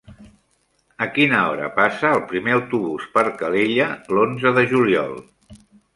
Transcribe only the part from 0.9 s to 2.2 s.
A quina hora passa